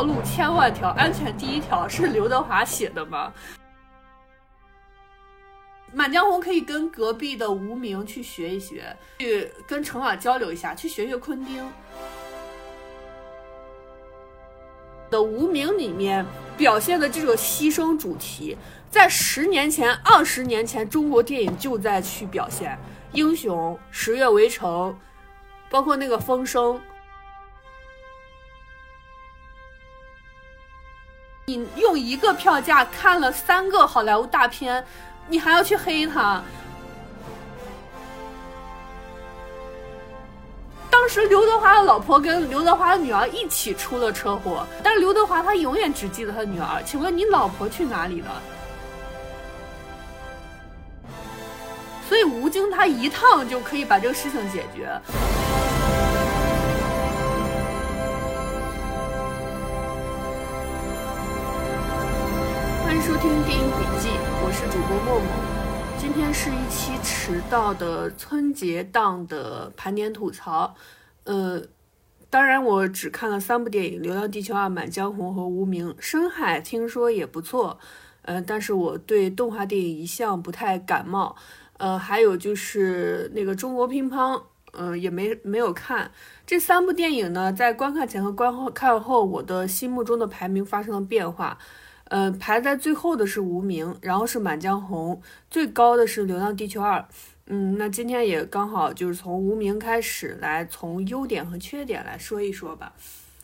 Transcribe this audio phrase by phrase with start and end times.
[0.00, 3.30] 道路千万条，安全第一条是刘德华写的吗？
[5.94, 11.70] 《满江红》可以跟隔壁的无名去学一学，去跟程耳交流一下，去学学昆汀
[15.10, 16.24] 的《无名》里面
[16.56, 18.56] 表现的这个牺牲主题，
[18.88, 22.72] 在十年前、二十年前，中国电影就在去表现
[23.12, 24.70] 《英雄》《十月围城》，
[25.70, 26.76] 包括那个《风声》。
[31.56, 34.84] 你用一个票价看了三个好莱坞大片。
[35.28, 36.42] 你还要去黑他？
[40.90, 46.82] 当时刘德华的老婆跟刘德华的女儿一起出了车祸，但是刘德华他永远只记得他女儿。
[46.84, 48.42] 请问你老婆去哪里了？
[52.08, 55.00] 所以吴京他一趟就可以把这个事情解决。
[63.00, 64.10] 收听电影笔记。
[64.44, 65.26] 我是主播默默，
[65.98, 70.74] 今天是一期迟到的春节档的盘点吐槽。
[71.24, 71.62] 呃，
[72.28, 75.88] 当然我只看了三部电影：《流浪地球二》《满江红》和《无名》。
[75.98, 77.78] 《深海》听说也不错，
[78.20, 81.34] 呃，但是我对动画电影一向不太感冒。
[81.78, 86.10] 呃，还有就是那个中国乒乓，嗯，也没没有看。
[86.46, 91.56] 这三部电影呢，在观看前和观看后，我的心目中的排名发生了变化。
[92.10, 95.14] 呃，排在最后的是《无名》，然后是《满江红》，
[95.48, 96.98] 最高的是《流浪地球二》。
[97.46, 102.92] 嗯，那今天也刚好就是从《无名》开始，来从优点和缺点来说一说吧。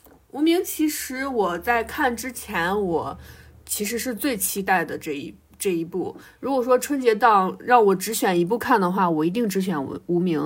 [0.31, 3.17] 《无名》其实我在看之前，我
[3.65, 6.17] 其实是最期待的这一这一部。
[6.41, 10.41] 如果说春节档让我只选一部看的话，我一定只选《无无名》。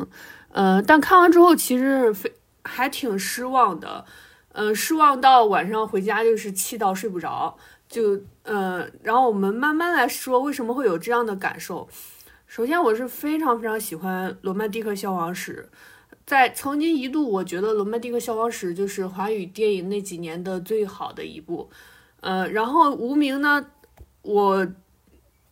[0.52, 2.32] 呃，但看完之后其实非
[2.64, 4.06] 还挺失望的。
[4.54, 7.58] 嗯，失望到晚上回家就是气到睡不着。
[7.92, 11.90] 就呃，然后我们慢慢来说，为什么会有这样的感受？
[12.48, 15.70] 首先，我是非常非常喜欢《罗曼蒂克消亡史》，
[16.26, 21.70] 在曾经一度，我觉得《罗曼蒂克消亡史》就是华语电影那几年的最好的一部。
[22.22, 23.66] 呃，然后《无名》呢，
[24.22, 24.66] 我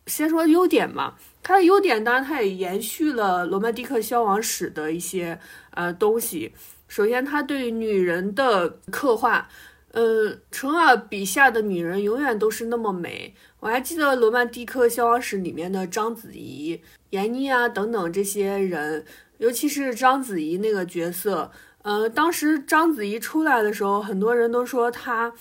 [0.06, 5.38] 先说优点嘛，它的优点当然它也延续了《罗曼蒂克消亡史》的一些
[5.72, 6.54] 呃东西。
[6.88, 9.46] 首先，它对女人的刻画。
[9.92, 13.34] 嗯，程耳笔下的女人永远都是那么美。
[13.58, 16.80] 我还记得《罗曼蒂克消亡史》里面的章子怡、
[17.10, 19.04] 闫妮啊等等这些人，
[19.38, 21.50] 尤其是章子怡那个角色。
[21.82, 25.32] 嗯，当时章子怡出来的时候，很多人都说她，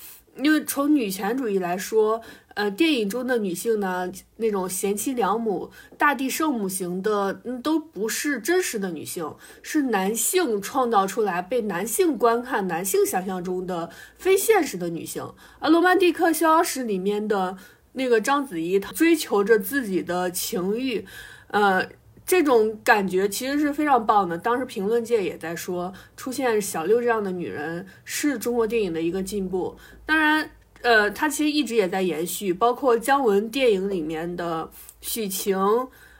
[0.43, 2.21] 因为从女权主义来说。
[2.55, 15.23] 呃，电影中的女性呢，那种贤妻良母、大地圣母型的，嗯，都不是真实的女性，是男性创造出来、被男性观看、男性想象中的非现实的女性。
[15.59, 17.55] 而《罗曼蒂克消亡史》里面的
[17.93, 21.05] 那个章子怡，她追求着自己的情欲，
[21.51, 21.87] 呃，
[22.29, 24.37] 这种感觉其实是非常棒的。
[24.37, 29.75] 当时评论界也在说，出现小六这样的女人是中国电影的一个进步。
[30.05, 30.47] 当然。
[30.81, 35.57] 呃，它其实一直也在延续，包括姜文电影里面的许晴，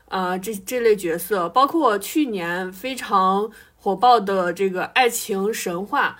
[0.10, 6.18] 啊，这这类角色，包括去年非常火爆的这个《爱情神话》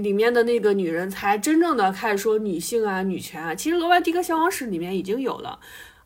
[0.00, 3.56] 里面的那个女人，才真正的开始说女性啊、女权啊。
[3.56, 5.58] 其实《罗曼蒂克消亡史》里面已经有了，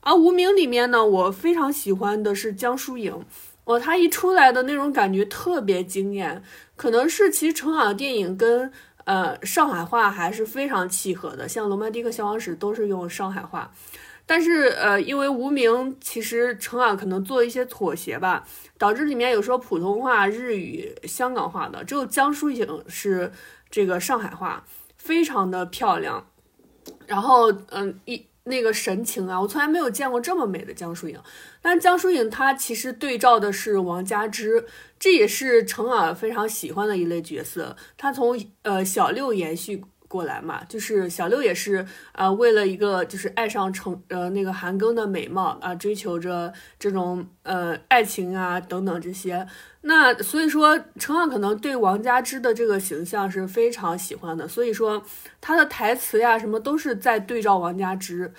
[0.04, 3.24] 而《无名》里面呢，我非常喜欢的是江疏影，
[3.64, 6.42] 哦，她一出来的那种感觉特别惊艳，
[6.76, 8.72] 可能是其实成长的电影跟。
[9.06, 13.70] 呃，上海话还是非常契合的，像《罗曼蒂克消亡史》都是用上海话，
[14.24, 18.48] 但是呃，因为无名其实程耳可能做一些妥协吧，
[18.78, 23.30] 导致里面有说普通话、日语、香港话的，只有江疏影是
[23.68, 24.64] 这个上海话，
[24.96, 26.26] 非常的漂亮。
[27.06, 31.18] 然后嗯，一那个神情啊，我从来没有见过这么美的江疏影。
[31.62, 34.66] 但江疏影她其实对照的是王佳芝。
[34.98, 49.44] 这也是程耳非常喜欢的一类角色，她从呃小六延续过来嘛，就是小六也是呃为了一个就是爱上成呃那个韩庚的美貌啊，追求着这种呃爱情啊等等这些，
[49.80, 55.02] 那所以说程耳可能对王佳芝的这个形象是非常喜欢的，所以说
[55.40, 58.32] 他的台词呀什么都是在对照王佳芝，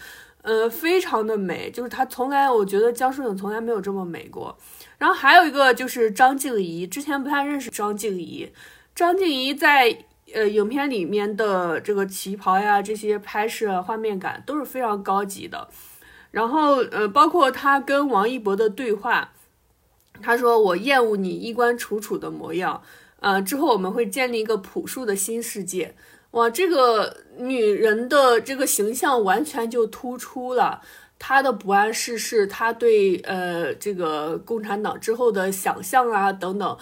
[0.43, 4.57] 呃非常的美，就是他从来我觉得江疏影从来没有这么美过。
[4.97, 8.49] 然后还有一个就是张静怡，之前不太认识张静怡。
[8.95, 10.05] 张静怡在
[10.35, 15.67] 呃影片里面的这个旗袍呀，这些拍摄画面感都是非常高级的。
[16.29, 19.31] 然后呃，包括他跟王一博的对话，
[20.21, 22.83] 他说：“我厌恶你衣冠楚楚的模样。”
[23.21, 25.95] 呃，之后我们会建立一个朴素的新世界。
[26.31, 30.81] 哇，这个女人的这个形象完全就突出了。
[31.17, 36.77] 她的不谙世事，她对呃这个共产党之后的想象啊等等，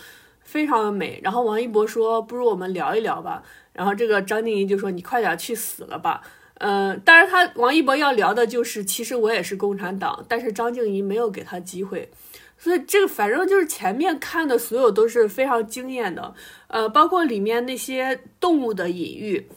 [0.54, 1.20] 非常的美。
[1.24, 3.42] 然后王一博说：“不如我们聊一聊吧。”
[3.74, 6.22] 然后这个张静怡就说：“你快点去死了吧。”
[6.60, 12.12] 嗯，当然他王一博要聊的就是，其实我也是共产党，但是张静怡没有给他机会。
[12.58, 16.36] 所以这个反正就是前面看的所有都是非常惊艳的，
[16.68, 19.50] 呃，包括里面那些动物的隐喻。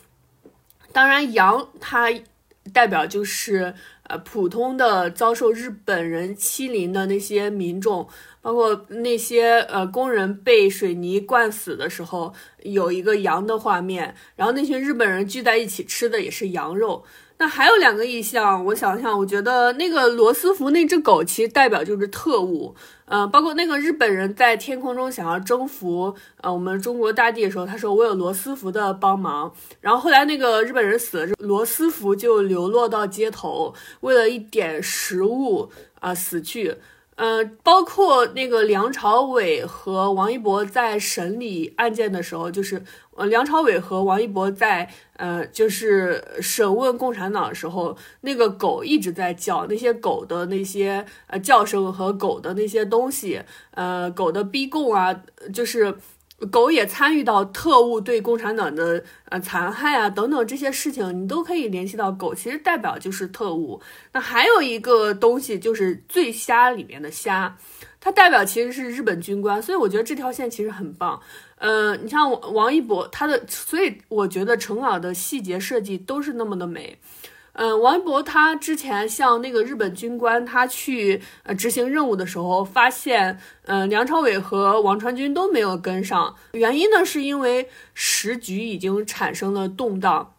[0.93, 2.11] 当然羊它
[2.73, 3.75] 代表就是
[4.05, 8.09] 呃普通的遭受日本人欺凌的那些民众。
[8.43, 12.33] 包括那些呃工人被水泥灌死的时候，
[12.63, 17.05] 有一个羊的画面，然后那群日本人聚在一起吃的也是羊肉。
[17.39, 22.75] 那还有两个意象，我想想，我觉得那个罗斯福那只狗其实代表就是特务，
[23.05, 29.53] 嗯，包括那个日本人在天空中想要征服呃我们中国大地的时候，他说我有罗斯福的帮忙，
[29.83, 36.77] 然后后来那个日本人死了，罗斯福就流落到街头，为了一点食物啊死去。
[37.17, 42.83] 呃，包括那个梁朝伟和王一博在审理案件的时候，就是
[43.17, 53.43] 呃，梁朝伟和王一博在呃，就是审问共产党的时候，那个狗一直在叫，那些狗的那些呃叫声和狗的那些东西，
[53.73, 55.23] 呃，狗的逼供啊，
[55.53, 55.97] 就是。
[56.51, 63.81] 狗也参与到特务对共产党的呃残害啊等等这些事情，你都可以联系到狗，其实代表就是特务。
[64.13, 67.57] 那还有一个东西就是醉虾里面的虾，
[68.07, 71.21] 他代表其实是日本军官，所以我觉得这条线其实很棒。
[71.59, 77.01] 呃，你像王王一博他的，所以我觉得程老的细节设计都是那么的美。
[77.55, 90.35] 嗯，王一博他之前向那个日本军官他去呃执行任务的时候，发现，嗯，梁朝伟和王传君都没有跟上，原因呢是因为时局已经产生了动荡，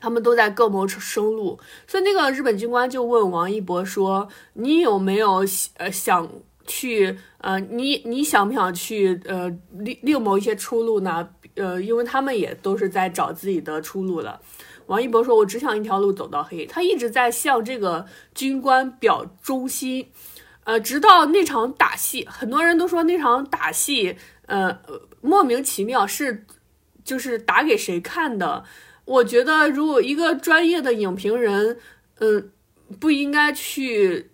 [0.00, 5.44] 他们都在各谋生路，所以那个日本军官就问王一博说：“你有没有
[5.76, 6.28] 呃想
[6.68, 11.28] 去呃你你想不想去呃另另谋一些出路呢？
[11.56, 14.40] 呃，因为他们也都是在找自己的出路了。”
[14.86, 20.08] 王一博说：“我只想一条路走到黑。”他一直在向这个军官表忠心，
[20.64, 24.16] 呃，直到那场打戏，很多人都说那场打戏，
[24.46, 24.78] 呃，
[25.20, 26.46] 莫名其妙，是
[27.04, 28.64] 就是打给谁看的？
[29.04, 31.78] 我觉得，如果一个专业的影评人，
[32.20, 32.50] 嗯，
[33.00, 34.30] 不应该去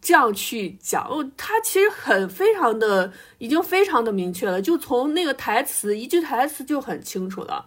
[0.00, 1.30] 这样去讲。
[1.36, 7.64] 他其实很非常的，已经非常的明确了，就从那个台词一句台词就很清楚了。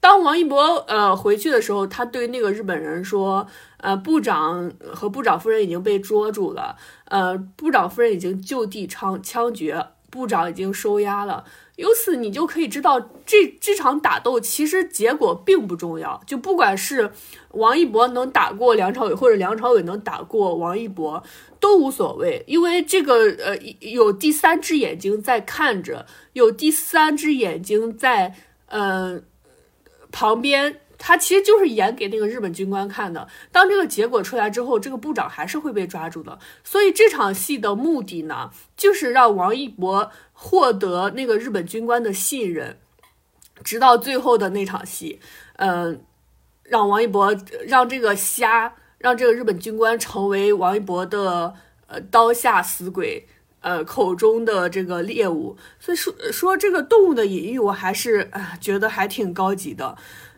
[0.00, 3.46] 当王一博呃回去的时候，他对那个日本人说
[3.78, 6.76] ：“呃，部长和部长夫人已经被捉住了，
[7.06, 11.44] 呃，部长夫人已经就地枪枪决，部长已经收押了。
[11.76, 16.20] 由此你就可以知道，这这场打斗其实结果并不重要。
[16.26, 17.10] 就不管是
[17.50, 21.22] 王一博能打过梁朝伟，或者梁朝伟能打过王一博，
[21.58, 28.34] 都无所谓，因为这个呃有第三只眼睛在看着，有第三只眼睛在
[28.66, 29.24] 嗯。”
[30.16, 33.28] 旁边，他其实就是演给那个日本军官看的。
[33.52, 36.38] 当这个结果出来之后，这个部长还是会被抓住的。
[36.64, 42.78] 所以这场戏的目的呢，就是让王一博获得那个日本军官的信任，
[43.62, 45.20] 直到最后的那场戏，
[45.56, 46.02] 嗯，
[46.62, 51.52] 让王一博让这个虾，让这个日本军官成为王一博的
[51.86, 53.28] 呃刀下死鬼。
[53.60, 59.96] 呃，口中的这个猎物，所以说说这个动物的隐喻，我还是啊觉得还挺高级的，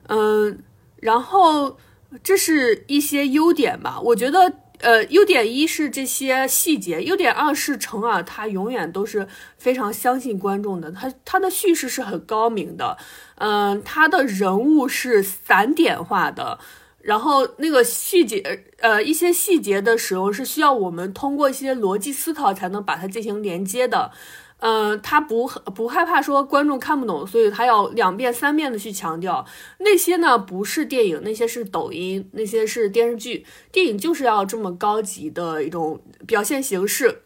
[0.09, 0.59] 嗯，
[0.97, 1.77] 然后
[2.23, 12.97] 这是一些优点吧，我觉得呃，优点一是这些细节，优点二是程耳他永远都是非常相信观众的，他他的叙事是很高明的，
[13.37, 16.59] 嗯，他的人物是散点化的。
[17.01, 24.11] 然后那个细节，呃，一些细节的时候是需要我们通过一些逻辑思考才能把它进行连接的，
[24.59, 29.45] 嗯，他不不害怕说观众看不懂，所以他要两遍三遍的去强调
[29.79, 37.23] 那些呢不是电影，那些是抖音，那些是电视剧，电影就是要这么高级的一种表现形式，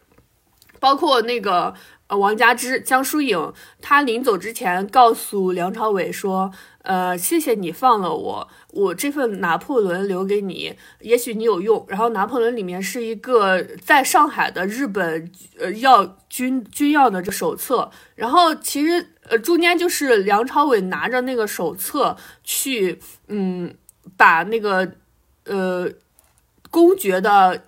[0.79, 1.73] 包括那个
[2.07, 2.17] 呃。
[2.17, 6.51] 王佳芝、江疏影，他临走之前告诉梁朝伟说
[6.83, 23.75] ：“呃，谢谢你放了我，我这份拿破仑留给你，也许你有用。”然后拿破仑里面是一个在上海的日本呃药军军药的这手册，然后其实呃中间就是梁朝伟拿着那个手册去，嗯，
[24.17, 24.93] 把那个
[25.45, 25.89] 呃
[26.69, 27.63] 公爵的。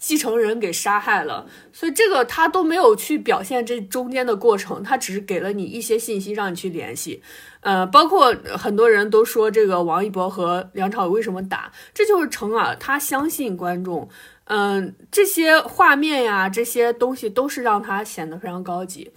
[0.00, 7.20] 继承人给杀害了，所以这个他都没有去表现这中间的过程，他只是给了你一些信息让你去联系。
[7.60, 14.08] 呃，包括很多人都说这个王一博和梁朝伟为什么打，这就是成耳他相信观众。
[14.44, 19.12] 嗯，这些画面呀，这些东西都是让他显得非常高级。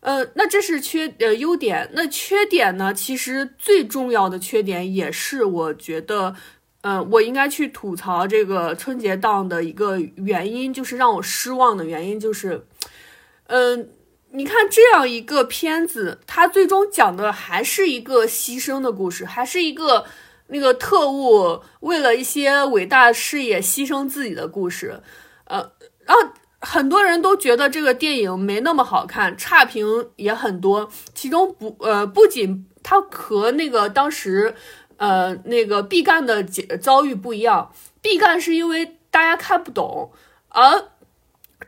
[0.00, 2.94] 呃，那这是缺呃优点，那缺点呢？
[2.94, 6.34] 其实最重要的缺点也是我觉得，
[6.80, 12.64] 呃，我应该去吐槽这个春节档的一个原因，就是让我失望的原因，就是，
[13.48, 13.90] 嗯，
[14.32, 20.04] 你看这样一个片子，它最终讲的还是一个牺牲的故事，还是一个
[20.48, 25.00] 那个特务为了一些伟大事业牺牲自己的故事，
[25.44, 25.72] 呃，
[26.04, 26.28] 然后。
[26.62, 30.90] 很多人都觉得这个电影没那么好看，差评也很多。
[31.14, 34.54] 其中不呃，不仅它和那个当时，
[34.98, 36.44] 呃，那个毕赣的
[36.78, 37.72] 遭遇不一样。
[38.02, 40.12] 毕赣是因为大家看不懂，
[40.50, 40.84] 而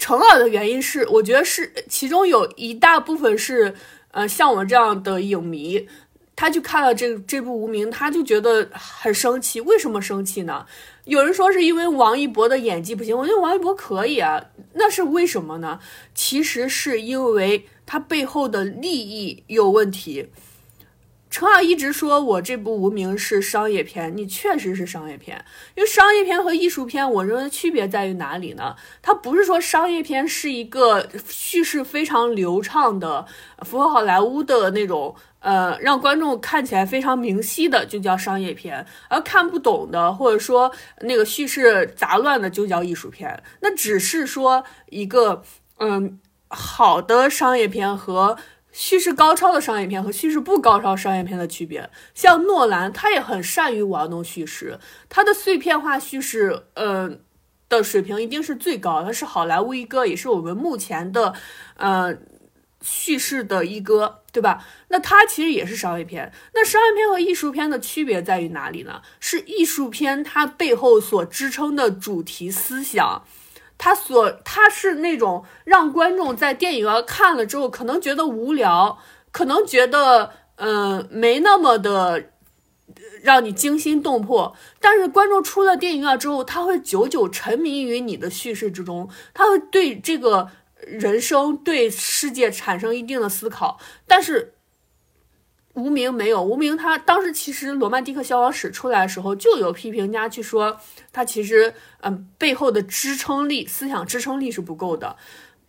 [0.02, 3.73] 成耳的原因是，我觉得是其中有一大部分是，
[4.11, 5.88] 呃，像我这样的影迷。
[6.35, 9.61] 他去看了这这部《无名》，他就觉得很生气。
[9.61, 10.66] 为什么生气呢？
[11.04, 14.42] 有人说是因为王一博的演技不行，我觉得王一博可以啊。
[14.73, 15.78] 那是为什么呢？
[16.16, 20.30] 其实是因为他背后的利益有问题。
[21.32, 25.42] 陈耳一直说我这部《无名》是商业片，你确实是商业片。
[25.74, 28.76] 因为商业片和艺术片，我认为区别在于哪里呢？
[29.00, 33.24] 它不是说商业片是一个叙事非常流畅的，
[33.60, 35.16] 符合好莱坞的那种。
[35.40, 40.70] 呃，让观众看起来非常明晰的就叫商业片，而看不懂的或者说
[41.00, 43.42] 那个叙事杂乱的就叫艺术片。
[43.60, 45.42] 那只是说一个
[45.78, 48.36] 嗯好的商业片和
[48.72, 51.88] 叙事高超的商业片和叙事不高超商业片的区别。
[52.14, 57.10] 像诺兰，他也很善于玩弄叙事，他的碎片化叙事，呃
[57.68, 61.34] 的水平一定是最高，他是好莱坞一哥，也是我们目前的，
[61.76, 62.16] 呃。
[62.84, 64.66] 叙事的一哥，对吧？
[64.88, 66.32] 那他其实也是商业片。
[66.52, 69.00] 那商业片和艺术片的区别在于哪里呢？
[69.20, 73.22] 是艺术片它背后所支撑的主题思想，
[73.84, 78.96] 他所他是那种让观众在电影院看了之后可能觉得无聊，
[79.32, 82.30] 可能觉得嗯没那么的
[83.24, 84.54] 让你惊心动魄。
[84.78, 90.48] 但是观众出了电影院之后，他会久久沉迷于你的叙事之中，他会对这个。
[90.84, 94.54] 人生对世界产生一定的思考，但是
[95.74, 96.76] 无名没有无名。
[96.76, 100.78] 他当时其实《罗曼蒂克消亡史》出来的时候，就有批评家去说，
[101.12, 105.16] 他其实嗯背后的支撑力、思想支撑力是不够的。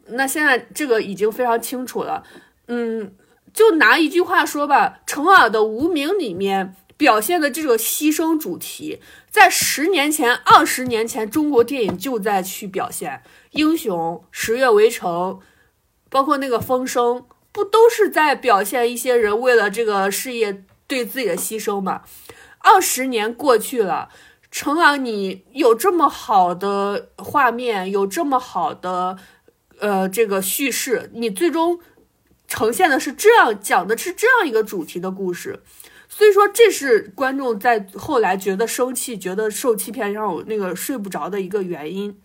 [0.08, 2.24] 那现在这个已经非常清楚了。
[2.68, 3.14] 嗯，
[3.54, 13.22] 就拿一句话说吧，成耳的《无名》里面表现的这个牺牲主题，在十年前、二十年前，中国电影就在去表现。
[13.52, 15.40] 英雄、十月围城，
[16.10, 22.02] 包括那个风声，不都是在表现一些人为了这个事业对自己的牺牲吗？
[22.58, 24.10] 二十年过去了，
[24.50, 29.18] 成儿，你有这么好的画面，有这么好的
[29.80, 31.80] 呃这个叙事，你最终
[32.48, 35.62] 呈现的是这样讲的是这样一个主题的故事，
[36.10, 42.18] 所以说这是观众在后来觉得生气、觉得受欺骗，让我那个睡不着的一个原因。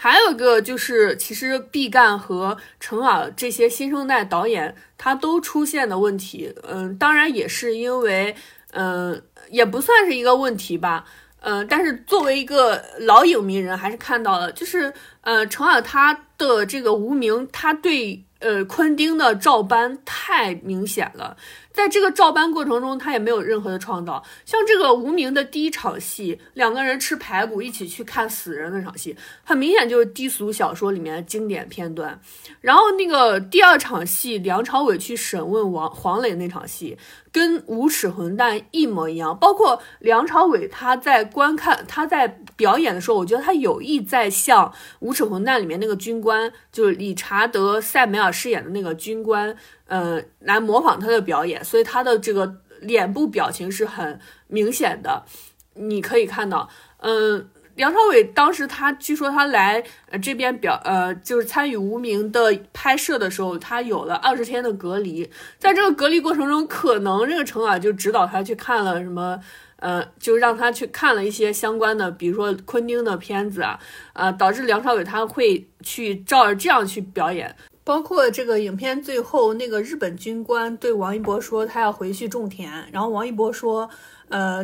[0.00, 8.36] 还有一个就是，其实毕赣和陈耳这些新生代导演，他都出现的问题，嗯，当然也是因为，
[8.70, 11.04] 嗯，也不算是一个问题吧，
[11.40, 21.36] 嗯，但是作为一个老影迷人，还是看到了，就是，呃，陈耳他的这个无名，他对，呃，昆汀的照搬太明显了。
[21.78, 24.20] 在这个照搬过程中，他也没有任何的创造。
[24.44, 32.20] 像这个无名的第一场戏，两个人吃排骨一起去看死人那场戏，很明显就是低俗小说里面的经典片段。
[32.60, 36.98] 然后那个第二场戏，梁朝伟去审问王黄磊那场戏，
[37.30, 39.38] 跟无耻混蛋一模一样。
[39.38, 49.56] 包括梁朝伟他在观看他在表演的时候，我觉得他有意在向无耻混蛋里面那个军官，就是理查德塞梅尔饰演的那个军官。
[49.88, 55.24] 呃，来模仿他的表演，所以他的这个脸部表情是很明显的。
[55.74, 56.68] 你可以看到，
[56.98, 59.82] 嗯，梁朝伟当时他据说他来
[60.20, 65.30] 这边表，呃，就是参与《无名》的拍摄的时候，他有了二十天的隔离。
[65.58, 69.38] 在这个隔离过程中，可能这个程耳就指导他去看了什么，
[69.76, 73.78] 呃，就让他去看了一些相关的，比如说昆汀的片子啊，
[74.12, 77.54] 啊，导致梁朝伟他会去照着这样去表演。
[77.88, 83.88] 包括这个影片最后，那个日本军官对王一博说他要回去种田，然后王一博说，
[84.28, 84.62] 呃，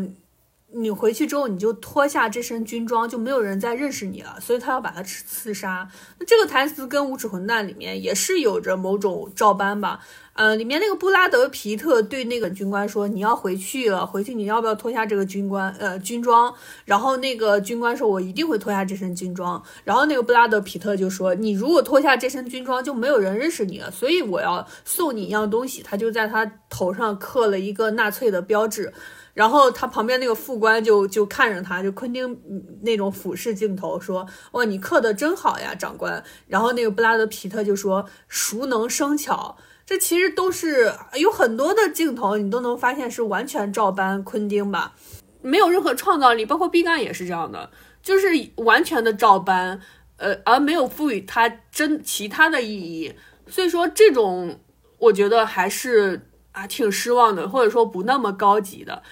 [0.77, 5.89] 你回去之后你就脱下这身军装，就没有人再认识你了，所以他要把他刺杀。
[6.19, 10.01] 那这个台词跟《无耻混蛋》里面也是有着某种照搬吧。
[10.33, 16.53] 呃，里面那个布拉德皮特对那个军官说：“你要回去了，回去你要不要脱下这个军官呃军装？”
[16.85, 28.93] 然后那个军官说：“我一定会脱下这身军装。”然后那个布拉德皮特就说：“你如果脱下这身军装，就没有人认识你了，所以我要送你一样东西。”他就在他头上刻了一个纳粹的标志。
[29.35, 32.41] 然后他旁边那个副官就就看着他，就昆汀
[32.83, 44.95] 那种俯视镜头说：“哇，你刻的真好呀，长官。”然后那个布拉德皮特就说：“熟能生巧。”这其实都是有很多的镜头，你都能发现是完全照搬昆汀吧，
[45.43, 46.47] 没有任何创造力。
[46.47, 47.69] 包括毕赣也是这样的，
[48.03, 49.79] 就是完全的照搬，
[50.17, 53.13] 呃，而没有赋予它真其他的意义。
[53.47, 54.59] 所以说，这种
[54.97, 59.03] 我觉得还是啊挺失望的，或者说不那么高级的。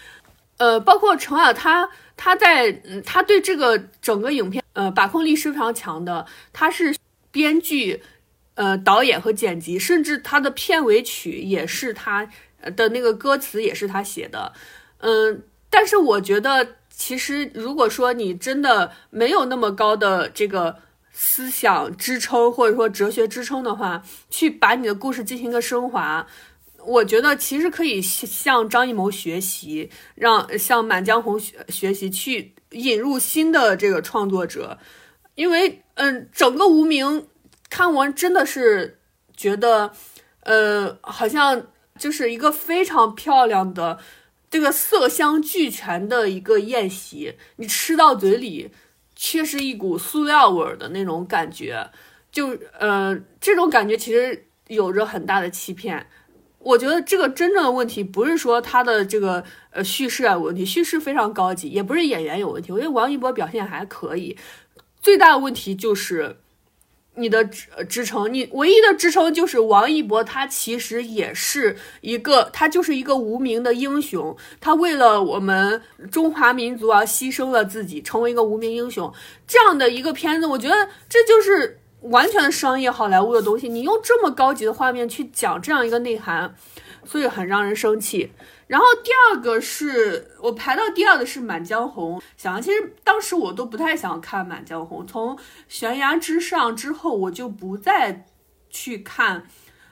[0.56, 6.96] 呃，包括程耳他他在嗯，他对这个整个影片呃把控力是非常强的，他是
[7.30, 8.02] 编剧。
[8.54, 12.28] 呃，导演和剪辑，甚至他的片尾曲也是他
[12.76, 14.52] 的那个歌词也是他写的，
[14.98, 20.76] 嗯，但是我觉得其实如果说你真的没有那么高的这个
[21.12, 26.26] 思想支撑或者说哲学支撑的话，去把你的故事进行一个升华，
[26.84, 34.78] 我觉得其实可以向张艺谋学习，让向满江红学学习，去引入新的这个创作者，
[35.34, 37.26] 因为嗯，整个无名。
[37.70, 38.98] 看完真的是
[39.34, 39.92] 觉得，
[40.40, 43.98] 呃，好像就是一个非常漂亮的
[44.50, 48.70] 这个色香俱全的一个宴席，你吃到嘴里
[49.16, 51.90] 却是一股塑料味的那种感觉，
[52.30, 56.06] 就呃，这种感觉其实有着很大的欺骗。
[56.64, 64.36] 我觉得这个真正的问题不是说他的这个呃叙事啊问题，叙事非常高级，也不是演员有问题，我觉得王一博表现还可以，
[65.00, 66.38] 最大的问题就是。
[67.14, 79.12] 你的支支撑，你唯一的支撑就是王一博，他其实也是一个，他就是一个无名的英雄，他为了我们中华民族而牺牲了自己，成为一个无名英雄，
[79.46, 86.54] 这样的一个片子，我觉得这就是完全的商业好莱坞的东西，你用这么高级的画面去讲这样一个内涵，
[87.04, 88.32] 所以很让人生气。
[88.66, 95.36] 然后第二个是我排到第二的是《满江红》，想其实当时我都不太想看《满江红》，从
[95.68, 98.26] 《悬崖之上》之后我就不再
[98.70, 99.44] 去看，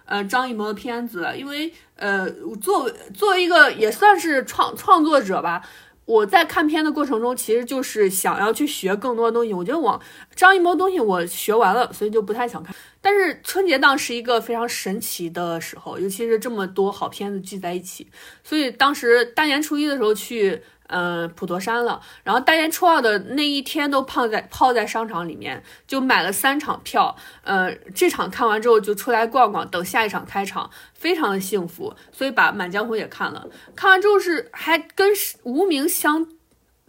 [0.07, 5.63] 呃张艺谋的片子，因为呃作为作为一个也算是创创作者吧。
[6.11, 9.53] 我在看片的过程中，其实就是想要去学更多的东西。
[9.53, 10.01] 我觉得我
[10.35, 12.75] 张艺谋东西我学完了，所以就不太想看。
[13.01, 18.09] 但是春节档是一个非常神奇的时候，尤其是这么多好片子聚在一起，
[18.43, 20.63] 所以当时大年初一的时候去。
[20.93, 22.01] 嗯，普陀山了。
[22.25, 27.17] 然后大年初二的那一天都泡在泡在商场里面，就买了三场票。
[27.45, 31.95] 呃，这场看完之后就出来逛逛，等下一场开场，非常的幸福。
[32.11, 33.47] 所以把《满江红》也看了。
[33.77, 35.13] 看完之后是还跟
[35.45, 36.27] 无名相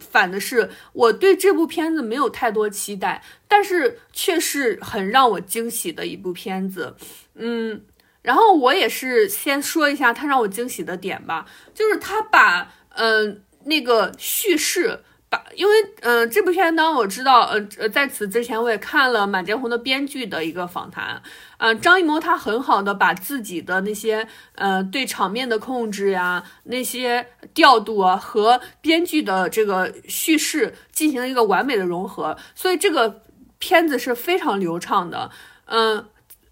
[0.00, 6.96] 反的是，我对这部片子没有太多期待，但是却是很让我惊喜的一部片子。
[7.36, 7.84] 嗯，
[8.22, 13.42] 然后我也是先说一下它让我惊喜的点吧，就是他把嗯。
[13.64, 21.22] 那个叙事把，因为嗯，这部片当我知道，呃呃，在此之前我也看了《满江红》的编剧的一个访谈，
[21.56, 33.22] 嗯，张艺谋他很好的把自己的那些呃对场面的控制呀，那些调度啊和编剧的这个叙事进行了一个完美的融合，所以这个
[33.58, 35.30] 片子是非常流畅的，
[35.64, 36.06] 嗯，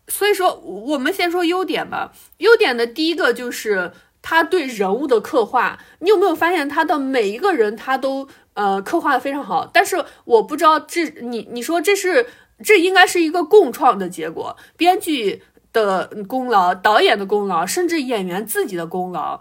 [0.09, 3.92] 所以说我们先说优点吧，优点的第一个就是。
[4.22, 9.68] 他对人物的刻画，你有没有发现他的每一个人他都呃刻画的非常好？
[9.72, 12.26] 但是我不知道这你你说这是
[12.62, 19.40] 这应该是一个共创的结果，编剧的功劳、导演的功劳，甚至演员自己的功劳。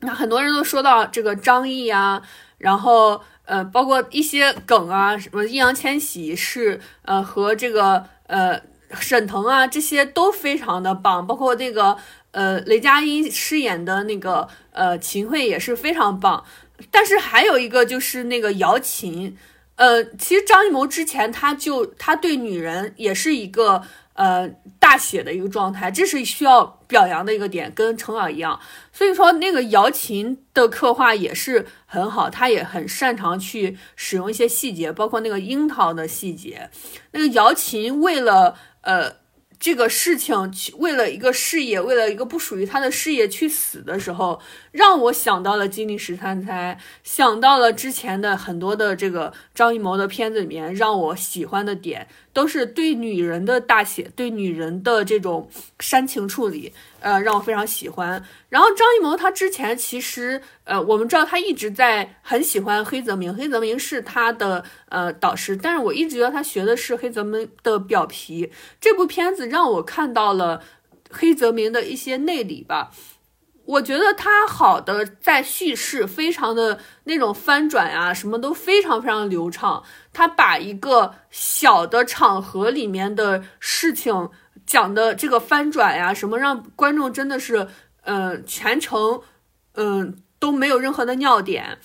[0.00, 2.22] 那很多人都说到这个张译啊，
[2.58, 8.60] 然后呃包括一些梗啊，什么易烊千玺是呃和这个呃
[8.94, 11.96] 沈腾啊这些都非常的棒，包括那个。
[12.32, 16.42] 呃，雷佳音饰演的那个呃秦桧也是非常棒，
[16.90, 19.36] 但是还有一个就是那个姚琴，
[19.76, 23.82] 呃，其实张艺谋之前他就他对女人也是一个
[24.14, 28.58] 呃大写的一个状态，这是需要表扬的一个点，跟程耳一样，
[28.94, 36.70] 所以说那个姚琴的刻画也是很好，他也很擅长去使用一些细节，包括那个樱桃的细节，
[37.10, 39.20] 那个姚琴为了呃。
[39.62, 44.40] 这个事情去为了一个事业，为了一个不属于他的事业去死的时候，
[44.72, 56.72] 让我想到了金陵十三钗，想到了之前的很多的这个张艺谋的片子里面让我喜欢的点，都是对女人的大写，对女人的这种煽情处理。
[57.00, 58.24] 呃，让我非常喜欢。
[58.48, 68.52] 然后张艺谋他之前其实，呃，我们知道他一直在很喜欢黑泽明，黑泽明是他的呃导师，但是我一直觉得他学的是黑泽明的表皮。
[68.80, 70.62] 这部片子让我看到了
[71.10, 72.92] 黑泽明的一些内里吧。
[73.64, 79.82] 我觉得他好的在叙事，非常的那种翻转呀，什么都非常非常流畅。
[80.12, 84.30] 他把一个小的场合里面的事情。
[84.64, 87.66] 讲的这个翻转呀，什么让观众真的是，
[88.02, 89.20] 嗯，全程，
[89.74, 91.78] 嗯，都没有任何的尿点。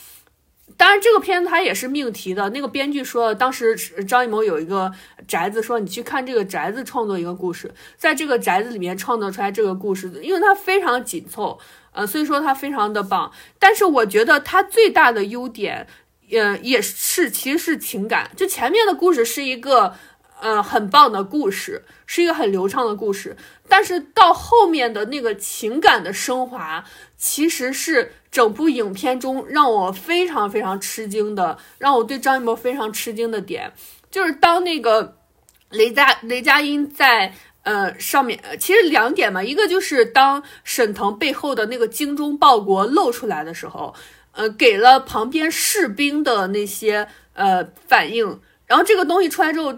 [0.78, 2.50] 当然，这个片子它也是命题的。
[2.52, 3.76] 那个编剧说，当时
[4.08, 4.92] 张艺谋有一个
[5.28, 11.60] 宅子，说你去看这个宅子创作一个故事，在这个宅子里面创作出来这个故事，因为它非常紧凑，
[11.92, 13.32] 呃，所以说它非常的棒。
[13.58, 15.88] 但是我觉得它最大的优点，
[16.32, 18.30] 呃，也是其实是情感。
[18.36, 19.96] 就前面的故事是一个。
[20.40, 23.36] 嗯，很棒的故事，是一个很流畅的故事，
[23.68, 26.84] 但是到后面的那个情感的升华，
[27.18, 33.74] 其实是整部影片中让我非常非常吃惊的，让我对张艺谋非常吃惊的点，
[34.12, 35.18] 就是当那个
[35.72, 43.96] 雷佳雷佳音在呃上面，其实两点嘛，一个就是当沈腾背后的那个精忠报国露出来的时候，
[44.34, 49.74] 呃，给了旁边士兵的那些呃反应，然后这个东西出来之后。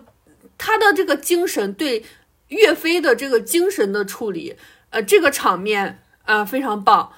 [0.59, 2.05] 他的这个精神对
[2.49, 4.55] 岳飞的这个精神的处理，
[4.91, 7.11] 呃，这个场面啊非常棒，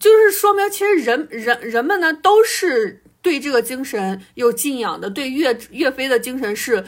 [0.00, 6.84] 就是说明其实人人人们呢都是对这个精神有敬仰的，对岳岳飞的精神是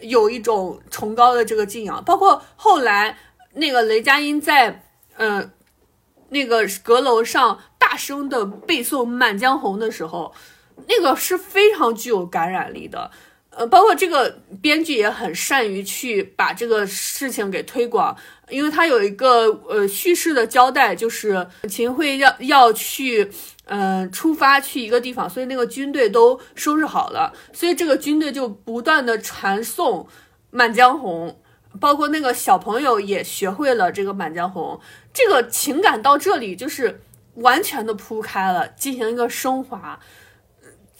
[0.00, 2.04] 有一种崇高的这个敬仰。
[2.04, 3.16] 包括后来
[3.54, 4.84] 那个雷佳音在
[5.16, 5.50] 嗯
[6.28, 10.34] 那个阁楼上大声的背诵《满江红》的时候，
[10.86, 13.10] 那个是非常具有感染力的。
[13.50, 18.16] 呃，包括这个编剧也很善于去把这个事情给推广，
[18.48, 23.28] 因为他有一个呃叙事的交代，就是秦桧要要去，
[23.64, 30.04] 嗯，出发去一个地方，所以那个军队都收拾好了，所以这个军队就不断的传颂
[30.50, 31.36] 《满江红》，
[31.80, 34.80] 包括那个小朋友也学会了这个《满江红》，
[35.12, 37.00] 这个情感到这里就是
[37.34, 39.98] 完全的铺开了，进行一个升华。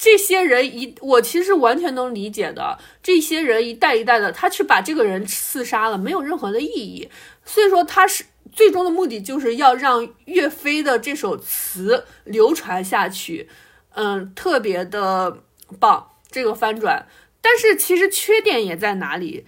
[0.03, 2.79] 这些人一，我其实完全能理解的。
[3.03, 7.11] 这些人一代一代的，他去把这个人刺杀了，没有任何的意义。
[7.45, 13.51] 所以说，他是最终的目的就是要让岳飞的这首词流传下去。
[13.93, 15.43] 嗯，特别的
[15.79, 17.07] 棒，这个翻转。
[17.43, 19.45] 但是其实缺点也在哪里？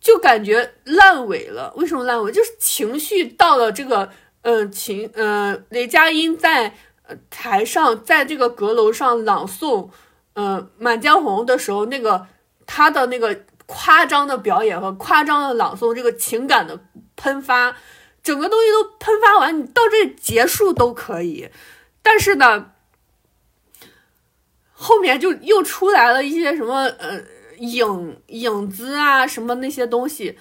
[0.00, 1.74] 就感觉烂尾了。
[1.76, 2.30] 为什么烂尾？
[2.30, 6.76] 就是情绪到了这个，嗯，情，嗯，雷佳音在。
[7.30, 9.90] 台上在这个阁楼上朗诵，
[10.34, 12.26] 嗯，《满江红》的时候，那个
[12.66, 16.80] 他的那个夸张的表演和夸张的朗诵，这个情感的
[17.14, 17.76] 喷发，
[18.22, 21.48] 整个东西都喷发完，你到这结束都可以。
[22.02, 22.72] 但是呢，
[24.72, 27.22] 后面就又出来了一些什么，呃，
[27.58, 30.36] 影影子啊，什么那些东西，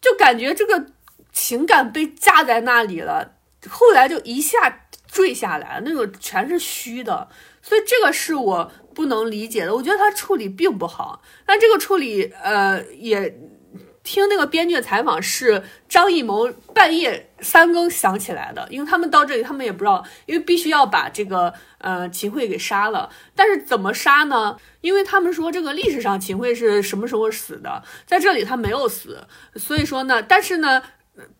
[0.00, 0.86] 就感觉这个
[1.32, 3.34] 情感被架在那里了，
[3.68, 4.86] 后来就一下。
[5.10, 7.28] 坠下来，那个全是虚的，
[7.62, 9.74] 所以这个是我不能理解的。
[9.74, 13.36] 我觉得他处理并不好，但这个处理，呃，也
[14.04, 24.56] 听那个编剧采访是张艺谋半夜三更想起来的，因为他们到这里他们也不知道，因为必须要把这个呃秦桧给杀了，但是怎么杀呢？
[24.82, 30.82] 因为他们说这个历史上秦桧是什么时候死的，在这里他没有死，所以说呢，但是呢。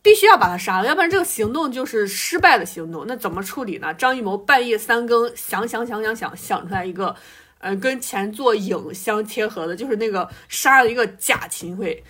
[0.02, 3.04] 必须要把他杀了，要不然这个行动就是失败的行动。
[3.06, 3.94] 那怎么处理呢？
[3.94, 7.14] 张艺谋半夜三更想想想想想想出来一个，
[7.58, 12.02] 呃，跟前作影相贴合的，就是那个杀了一个假秦桧。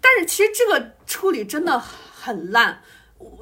[0.00, 2.80] 但是其实这个处理真的很烂，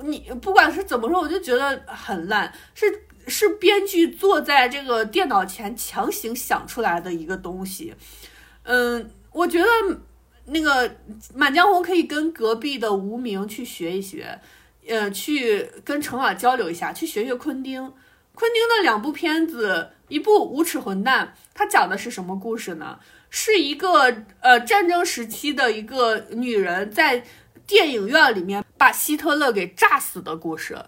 [0.04, 7.94] 你不管是怎么说，我就觉得很烂，是是编剧坐在这个电脑前强行想出来的一个东西。
[8.64, 9.66] 嗯，我觉得。
[10.46, 10.88] 那个
[11.34, 14.40] 《满江红》可以跟隔壁的无名去学一学，
[14.88, 17.92] 呃，去跟程耳交流一下，去学学昆汀。
[18.34, 22.98] 昆汀的两部片子，一部《无耻混蛋》，它讲的是什么故事呢？
[23.28, 27.24] 是一个呃战争时期的一个女人在
[27.66, 30.78] 电影院里面把希特勒给炸死的故事。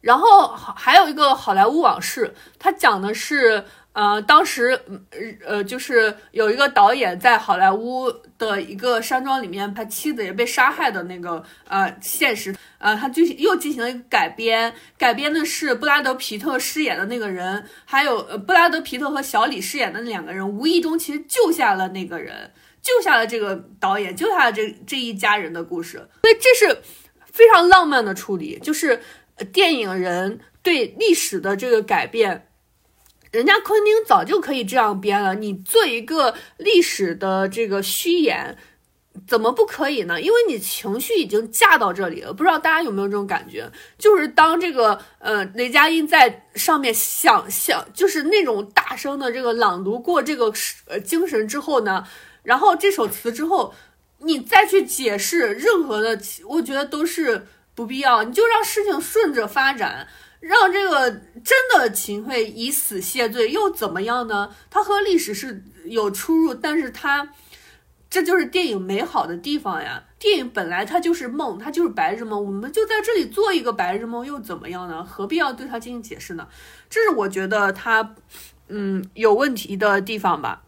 [0.00, 3.64] 然后还有一个《好莱坞往事》，它讲的是。
[3.98, 4.80] 呃，当时
[5.10, 8.08] 呃呃就是有一个导演在好莱坞
[8.38, 26.82] 的一个山庄里面，他妻子也被杀害的那个呃现实，呃，他就又进行了一个改编，改编的是布拉德皮特饰演的那个人，还有呃布拉德皮特和小李饰演的那两个人，无意中其实救下了那个人，救下了这个导演，救下了这这一家人的故事，所以这是
[27.32, 29.02] 非常浪漫的处理，就是
[29.52, 32.44] 电影人对历史的这个改变。
[33.30, 38.56] 人家昆汀早就可以这样编了，你做一个历史的这个虚演，
[39.26, 40.20] 怎么不可以呢？
[40.20, 42.32] 因为你情绪已经架到这里了。
[42.32, 43.70] 不知道大家有没有这种感觉？
[43.98, 50.52] 就是当这个呃雷佳音在上面想象，就是那种大声的这个朗读过这个
[50.86, 52.06] 呃精神之后呢，
[52.42, 53.74] 然后这首词之后，
[54.20, 58.22] 你再去解释任何的，我觉得都是不必要。
[58.22, 60.08] 你就让事情顺着发展。
[60.40, 64.54] 让这个真的秦桧以死谢罪又怎么样呢？
[64.70, 67.32] 他和历史是有出入，但是他
[68.08, 70.04] 这就是电影美好的地方呀。
[70.18, 75.04] 电影本来它就是梦，它就是白日梦，我们就在这里做一个白日梦又怎么样呢？
[75.04, 76.48] 何必要对它进行解释呢？
[76.90, 78.16] 这是我觉得它
[78.68, 80.64] 嗯有问题的地方吧。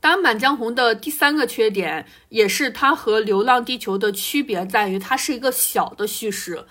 [0.00, 6.64] 当然，《满江红》的第三个缺点也是它和《流浪地球》的区别在于，它是一个小的叙事。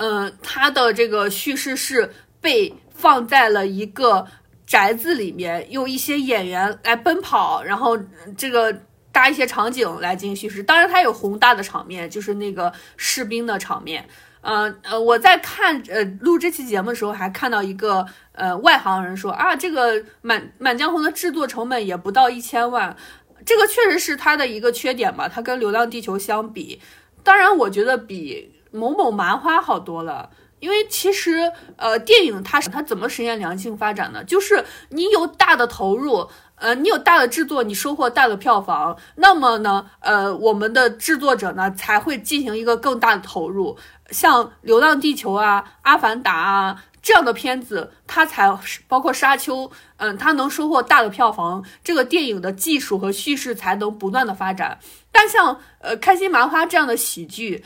[0.00, 2.08] 嗯，它的这个叙事是
[2.40, 4.24] 被放在了一个
[4.64, 7.98] 宅子里面，用一些演员来奔跑，然后
[8.36, 8.72] 这个
[9.10, 10.62] 搭一些场景来进行叙事。
[10.62, 14.08] 当然，它有宏大的场面，就是那个士兵的场面。
[14.42, 22.96] 嗯呃，我在看呃录这期节目的时候，还看到一个呃外行人说啊，这个满满江红的制作成本也不到一千万，
[23.44, 25.28] 这个确实是它的一个缺点吧。
[25.28, 26.80] 它跟《流浪地球》相比，
[27.24, 28.54] 当然我觉得比。
[28.70, 34.24] 某某麻花好多了，因为其实呃，电影它它怎么实现良性发展呢？
[34.24, 43.78] 就是你有大的投入，呃，你有大的制作，你收获大的票房，那么呢，呃，我们的制作者呢才会进行一个更大的投入。
[44.10, 54.78] 像《流浪地球》啊，《阿凡达》啊这样的片子，它才包括《沙丘》，嗯，它能收获大的票房，这个电影的技术和叙事才能不断的发展。
[55.12, 57.64] 但像呃开心麻花这样的喜剧。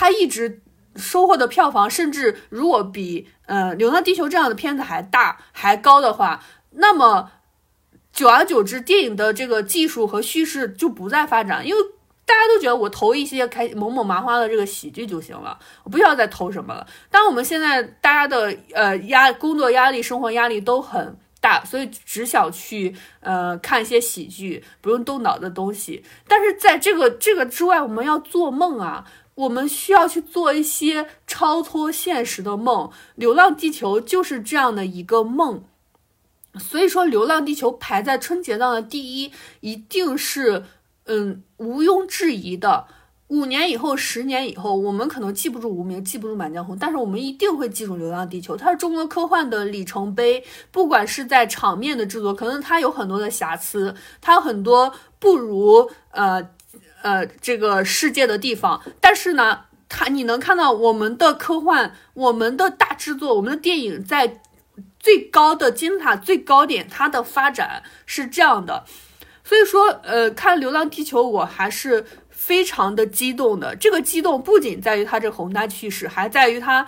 [0.00, 0.62] 它一直
[0.96, 7.30] 收获的票房，甚至如果比呃《流浪地球》这样的片子还大还高的话，那么
[8.10, 11.80] 久而久之，电影的这个技术和叙事就不再发展，因为
[12.24, 16.86] 大家都觉得我投一些开某某麻花的这个喜剧就行了，我不需要再投什么了。
[17.10, 26.02] 当我们现在大家的呃压工作压力、生活压力都很大，所以只想去呃看一些喜剧，不用动脑的东西。
[26.26, 29.04] 但是在这个这个之外，我们要做梦啊。
[29.40, 35.64] 我们需要去做一些超脱现实的梦，《流浪地球》就是这样的一个梦，
[36.58, 40.64] 所以说《流浪地球》排在春节档的第一，一定是
[41.06, 42.86] 嗯毋庸置疑的。
[43.28, 50.44] 五年以后、十年以后，我们可能记不住《无名》，记不住《满江红》，但是我们一定会记住《流浪地球》，它是中国科幻的里程碑。
[50.72, 56.46] 不管是在场面的制作，可能它有很多的瑕疵，它有很多不如呃。
[57.02, 64.40] 呃，这个世界的地方，但是呢，它你能看到我们的科幻，我们的大制作，我们的电影在
[64.98, 68.84] 最高的金字塔最高点，它的发展是这样的。
[69.42, 73.74] 所以说，呃，看《流浪地球》，我还是非常的激动的。
[73.74, 76.86] 这个激动不仅在于它这宏大叙事，还在于它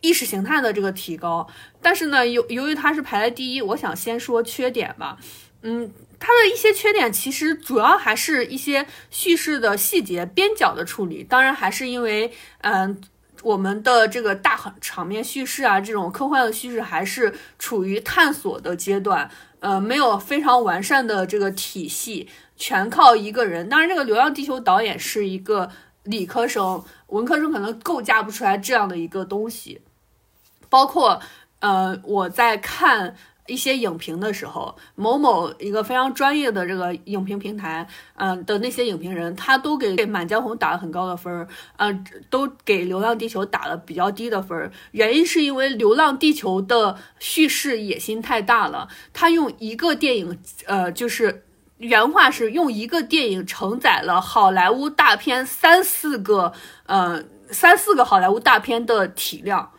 [0.00, 1.46] 意识形态的这个提高。
[1.82, 5.18] 但是呢，由由于它是排在第一，我想先说缺点吧。
[5.62, 5.92] 嗯。
[6.22, 11.24] 它的一些缺点，其实主要还是一些叙事的细节、边角的处理。
[11.24, 12.30] 当然，还是因为，
[12.60, 13.00] 嗯，
[13.42, 19.30] 我们的这个大场面叙事啊，这种科幻的叙事还是处于探索的阶段，
[19.60, 23.66] 呃，没有非常完善的这个体系，全靠一个人。
[23.70, 25.70] 当然，这个《流浪地球》导演是一个
[26.02, 29.80] 理科生，文科生可能构架不出来这样的一个东西。
[30.68, 31.22] 包括，
[31.60, 33.16] 呃，我在看。
[33.50, 44.70] 一些影评的时候，某某一个非常专业的这个影评平台，嗯的那些影评人，他都给《满江红》打了很高的分儿，嗯，都给《流浪地球》打了比较低的分儿。
[44.92, 51.44] 原因是因为《流浪地球》的叙事野心太大了，他用一个电影，呃，就是
[51.78, 56.52] 原话是用一个电影承载了好莱坞大片三四个，
[56.86, 59.72] 呃，三四个好莱坞大片的体量。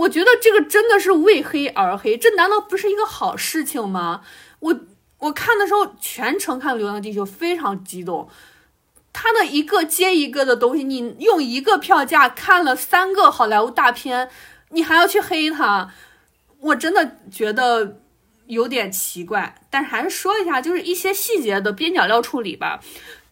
[0.00, 4.22] 我觉得这个真的是为黑而黑，这难道不是一个好事情吗？
[4.60, 4.80] 我
[5.18, 8.28] 我看的时候全程看《流浪地球》，非常激动。
[9.12, 14.30] 他的一个接一个的东西，你用一个票价看了三个好莱坞大片，
[14.70, 15.92] 你还要去黑他，
[16.60, 17.98] 我真的觉得
[18.46, 22.80] 有点奇怪，但是还是说一下，就是一些细节的边角料处理吧。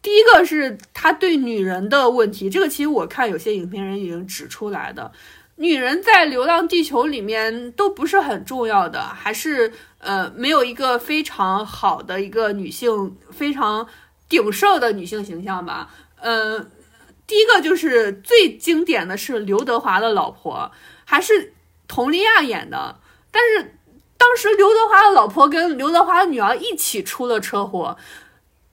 [0.02, 5.12] 第一个是他对女人的问题，这个其实我看有些影评人已经指出来的，
[5.58, 13.86] 女人在《流浪地球》里面都不是很重要的，还是呃没有一个非常好的一个女性非常
[14.28, 15.90] 鼎盛的女性形象吧。
[16.20, 16.66] 呃，
[17.26, 20.72] 第一个就是最经典的是刘德华的老婆，
[21.04, 21.52] 还是
[21.86, 23.74] 佟丽娅演的，但是。
[24.20, 27.96] 当时刘德华的老婆跟刘德华的女儿一起出了车祸，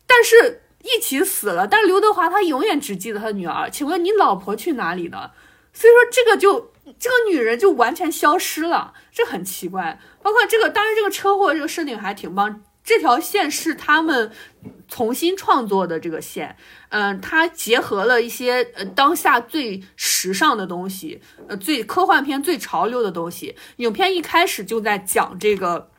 [0.07, 1.67] 但是一起死了。
[1.67, 3.69] 但刘德华他永远只记得他女儿。
[3.69, 5.33] 请问你老婆去哪里了？
[5.71, 9.99] 所以说这个就这个女人就完全消失了，这很奇怪。
[10.21, 12.61] 包括这个，当然这个车祸这个设定还挺棒。
[12.83, 14.31] 这条线是他们
[14.87, 16.55] 重新创作的这个线，
[16.89, 23.55] 嗯，它结合了一些呃当下最时尚的东西，呃，最科幻片最潮流的东西。
[23.77, 25.89] 影片一开始就在讲这个，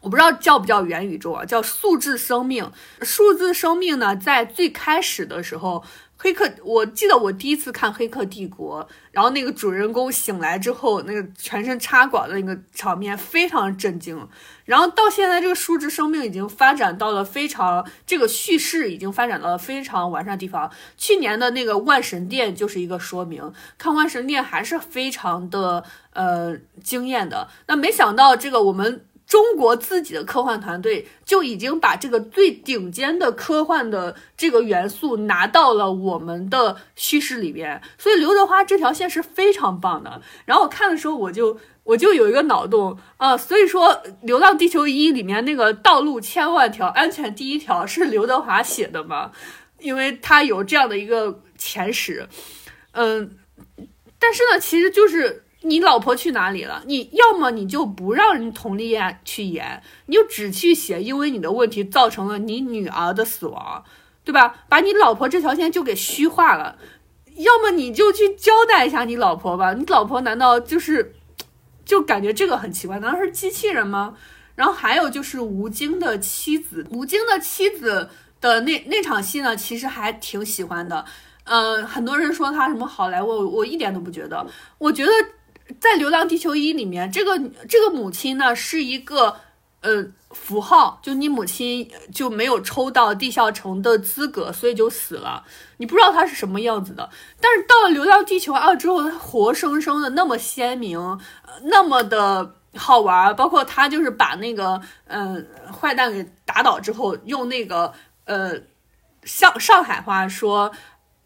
[0.00, 2.72] 我不知道叫不叫元宇宙啊，叫数字生命。
[3.02, 5.84] 数字生命呢，在最开始的时候。
[6.18, 14.26] 黑客，我记得我第一次看《黑客帝国》，然后那个主人公醒来之后，那个全身插管的那个场面非常震惊。
[14.64, 20.70] 然后到现在，这个数字生命已经发展到了非常，这个叙事已经发展到了非常完善的地方。
[20.96, 27.48] 去年的那个《万神殿》就是一个说明，看《万神殿》还是非常的呃惊艳的。
[27.66, 29.04] 那没想到这个我们。
[29.26, 40.22] 中国自己的科幻团队就已经把这个最顶尖的科幻的这个元素拿到了我们的叙事里边，所以刘德华这条线是非常棒的。
[40.44, 43.88] 然后我看的时候，我就我就有一个脑洞啊，所以说
[44.22, 49.32] 《流浪地球一》里面那个道路千万条，安全第一条是刘德华写的吗？
[49.80, 52.28] 因为他有这样的一个前史，
[52.92, 53.36] 嗯，
[54.20, 55.42] 但是呢，其实就是。
[55.66, 56.82] 你老婆去哪里了？
[56.86, 63.82] 你要么你就不让人佟丽娅去演，你就只去写，因为你的问题造成了你女儿的死亡，
[64.24, 64.64] 对吧？
[64.68, 66.78] 把你老婆这条线就给虚化了。
[67.34, 69.74] 要么你就去交代一下你老婆吧。
[69.74, 71.14] 你老婆难道就是，
[71.84, 73.00] 就感觉这个很奇怪？
[73.00, 74.14] 难道是机器人吗？
[74.54, 78.08] 然后还有就是吴京的妻子，吴京的妻子
[78.40, 81.04] 的那那场戏呢，其实还挺喜欢的。
[81.44, 84.46] 嗯，很多人说他什么好莱坞，我一点都不觉得。
[84.78, 85.10] 我觉得。
[85.80, 89.36] 在《流浪地球一》里面，这个这个母亲呢是一个
[89.80, 95.44] 呃符号，就你母亲就没有抽到地下城的资格，所以就死了。
[95.78, 97.10] 你不知道她是什么样子的。
[97.40, 101.18] 但是到了《流浪地球二》之后，她活生生的那么鲜明，
[101.64, 103.34] 那么的好玩。
[103.34, 107.92] 包括他就是把那个嗯坏蛋给打倒之后，用那个
[108.24, 108.54] 呃
[109.24, 110.72] 上上海话说，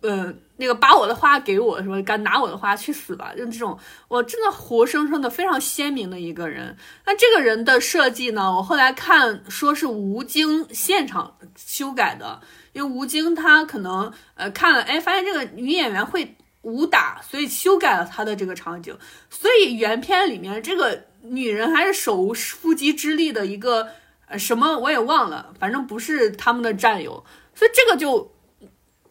[0.03, 0.41] 嗯。
[0.61, 3.33] 那个把我的花给我，说敢拿我的花去死吧！
[3.35, 6.77] 就这种，我真的活生生的非常鲜明的一个人。
[7.07, 8.55] 那这个人的设计呢？
[8.55, 12.43] 我后来看说是吴京现场修改的，
[12.75, 18.95] 因为吴京他可能呃看了，哎，发现这个女演员会武打，所以修改了她的这个场景。
[19.31, 23.89] 所以原片里面这个女人还是手无缚鸡之力的一个
[24.27, 27.25] 呃什么我也忘了，反正不是他们的战友。
[27.55, 28.31] 所以这个就。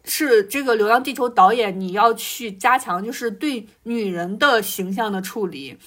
[0.04, 5.78] 是这个《流浪地球》导演，你要去加强，就是对女人的形象的处理。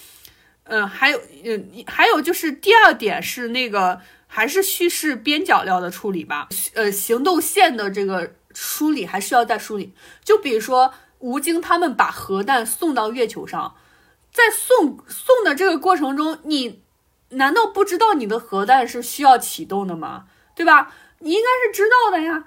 [0.65, 6.47] 嗯，还有，嗯，还有就是第二点是那个，还是叙事边角料的处理吧。
[6.73, 9.93] 呃，行动线的这个梳理还需要再梳理。
[10.23, 13.75] 就比如说吴京他们把核弹送到月球上，
[14.31, 16.81] 在送送的这个过程中，你
[17.29, 20.25] 难道不知道你的核弹是需要启动的吗？
[20.55, 20.93] 对吧？
[21.19, 22.45] 你应该是知道的呀。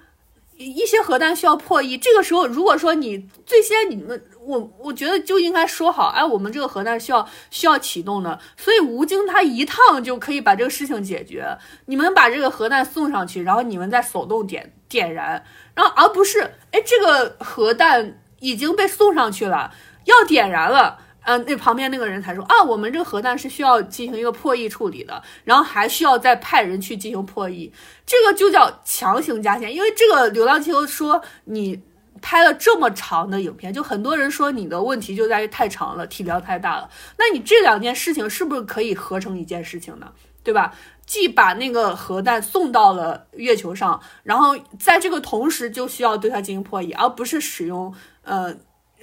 [0.56, 11.58] 一些核弹需要破译，这个时候如果说你最先你们我我觉得就应该说好，哎，我们这个核弹需要需要启动的，所以吴京他一趟就可以把这个事情解决。
[11.86, 19.72] 你们把这个核弹送上去，然后你们再手动点点燃，然后而不是哎这个核弹已经被送上去了，
[20.04, 21.00] 要点燃了。
[21.26, 27.72] 嗯，那旁边那个人才说啊，我们这个核弹是需要进行一个破译处理的，然后还需要再派人去进行破译，
[28.06, 29.74] 这个就叫强行加线。
[29.74, 31.82] 因为这个《流浪地球》说你
[32.22, 36.88] 拍了这么长的影片，就很多人说你的问题就在于太长了，体量太大了。
[37.18, 40.12] 那你这两件事情是不是可以合成一件事情呢？
[40.44, 40.72] 对吧？
[41.06, 47.92] 既把那个核弹送到了月球上，然后在这个同时就需要对它进行破译，而不是使用
[48.22, 48.54] 呃。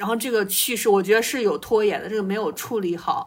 [0.04, 3.26] 然后这个叙事我觉得是有拖延的，这个没有处理好，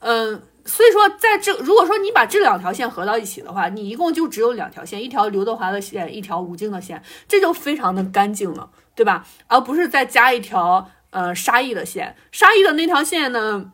[0.00, 9.26] 嗯，所以说在这如果说你把这两条线合到一起的话，你一共就只有两条线，一条刘德华的线，一条吴京的线，这就非常的干净了，对吧？
[9.46, 13.72] 而不是再加一条呃沙溢的线，沙溢的那条线呢，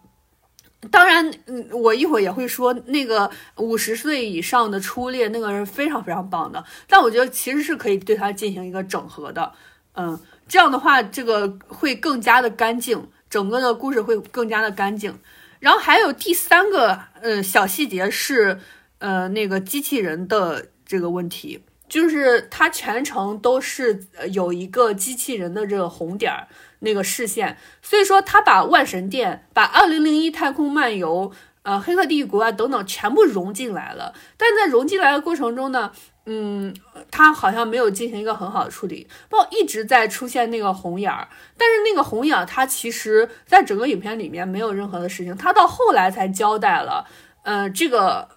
[0.93, 9.53] 当然，嗯，我一会儿也会说那个五十岁以上的初恋那个人非常非常棒的，但我觉得其实是可以对他进行一个整合的，
[9.95, 10.17] 嗯，
[10.55, 15.19] 这样的话这个会更加的干净，整个的故事会更加的干净。
[15.59, 18.61] 然后还有第三个，呃，小细节是，
[18.99, 26.47] 呃，那个机器人的这个问题，就是它全程都是有一个机器人的这个红点儿。
[26.79, 31.33] 那个视线，所以说他把万神殿、把二零零一太空漫游、
[31.63, 35.91] 呃黑客帝国啊等等全部融进来了，但在融进来的过程中呢，
[36.27, 36.75] 嗯，
[37.11, 47.07] 他好像没有进行一个很好的处理，包括一直在出现那个红眼儿，但是那个红眼儿他其实在整个影片里面没有任何的事情，他到后来才交代了，
[47.43, 48.29] 嗯，这个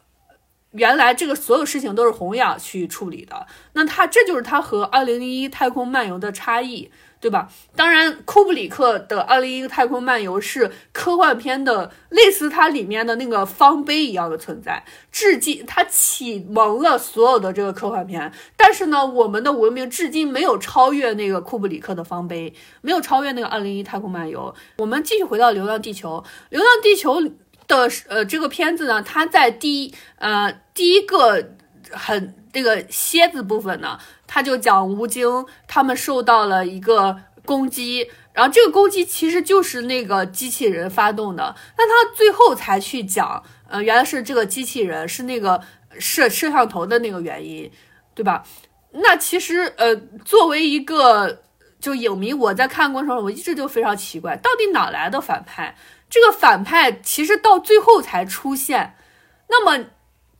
[0.71, 6.91] 原来这个所有事情都是红眼儿去处理的，那他这就是他和二零零一太空漫游的差异。
[7.19, 7.49] 对吧？
[7.75, 18.31] 当然，库布里克的《二零一太空漫游》是科幻片的，类似它里面的那个方碑一样的存在，至今它启蒙了所有的这个科幻片。
[18.55, 24.53] 但是呢，我们的文明至今没有超越那个库布里克的方碑，没有超越那个《二零一太空漫游》。
[24.77, 26.17] 我们继续回到《流浪地球》，
[26.49, 27.19] 《流浪地球》
[27.67, 31.53] 的呃这个片子呢，它在第一呃第一个
[31.91, 33.99] 很这个蝎子部分呢。
[34.25, 41.55] 他就讲吴京他们受到了一个攻击，然后这个攻击其实就是那个机器人发动的。
[41.77, 45.61] 那他最后才去讲，呃，原来是这个机器人是那个
[45.97, 47.71] 摄摄像头的那个原因，
[48.13, 48.43] 对吧？
[48.91, 49.95] 那其实，呃，
[50.25, 51.43] 作为一个
[51.79, 55.73] 就影迷，我在看过程中，我一直就非常奇怪，到底哪来的反派？
[56.09, 58.97] 这个反派其实到最后才出现，
[59.47, 59.85] 那么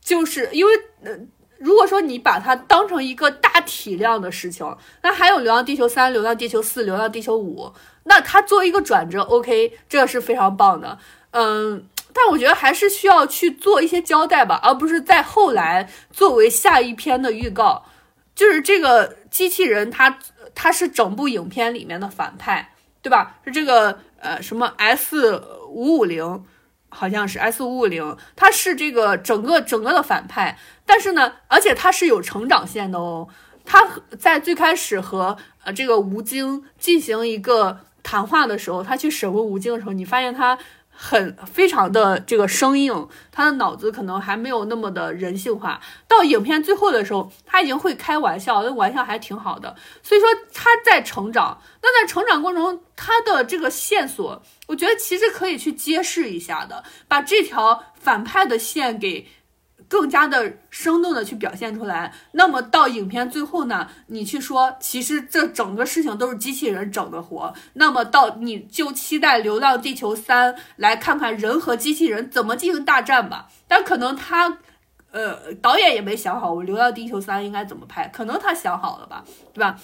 [0.02, 1.18] 就是因为，呃。
[1.60, 7.66] 如果说你把它当成一个大体量的事情，那还有《流浪地球三》《流浪地球四》《流浪地球五》，
[8.04, 10.98] 那它作为一个转折，OK，这是非常棒的。
[11.32, 17.84] 嗯，但我觉得还是需要去做一些交代吧，而不是在后来作为下一篇的预告。
[18.36, 20.20] 就是这个机器人，它
[20.54, 23.38] 它是整部影片里面的反派，对吧？
[23.44, 26.46] 是这个呃什么 S 五五零。
[26.90, 33.28] 好像是 S 五五零，他是这个整个整个的反派，但是呢，而且他是有成长线的哦。
[33.66, 33.86] 他
[34.18, 40.58] 在最开始和呃这个吴京进行一个谈话的时候，他去审问吴京的时候，你发现他。
[41.00, 45.80] 很非常的这个生硬，他的脑子可能还没有那么的人性化。
[46.08, 49.76] 到影片最后的时候，他已经会开玩笑，那玩笑还挺好的。
[50.02, 59.28] 所以说他在成长，那在成长过程中，他的这个线索，我觉得其实可以去揭示一下的，把这条反派的线给。
[59.90, 73.48] 更加的生动的去表现出来，那么到影片最后呢，你去说，其实这整个事情都是机器人整的活，那么到你就期待《流浪地球三》来看看人和机器人怎么进行大战吧。
[73.68, 74.58] 但可能他，
[75.12, 79.24] 呃，导演也没想好，我《流浪地球三》应该怎么拍，可能他想好了吧，
[79.54, 79.80] 对吧？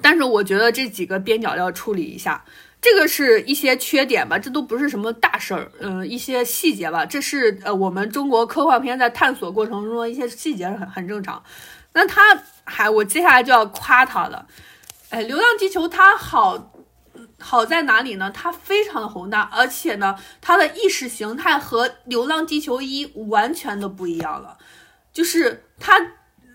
[0.00, 2.44] 但是我觉得这几个边角要处理一下。
[2.82, 11.40] 这个是一些缺点吧，这都不是什么大事儿，嗯，一些细节吧，这是呃我们中国科幻片在探索过程中的一些细节，很很正常。
[11.92, 14.48] 那他还，我接下来就要夸他了，
[15.10, 16.72] 哎，《流浪地球》它好
[17.38, 18.28] 好在哪里呢？
[18.32, 24.58] 它非常的宏大，而且呢，它的意识形态和《流浪地球一》完全的不一样了，
[25.12, 26.00] 就是它